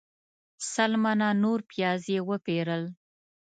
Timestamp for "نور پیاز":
1.43-2.01